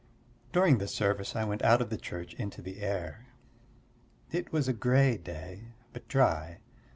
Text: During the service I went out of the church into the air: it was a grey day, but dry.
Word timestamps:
During 0.51 0.79
the 0.79 0.87
service 0.87 1.35
I 1.35 1.43
went 1.43 1.61
out 1.61 1.79
of 1.79 1.91
the 1.91 1.95
church 1.99 2.33
into 2.33 2.63
the 2.63 2.79
air: 2.81 3.27
it 4.31 4.51
was 4.51 4.67
a 4.67 4.73
grey 4.73 5.15
day, 5.15 5.75
but 5.93 6.07
dry. 6.07 6.57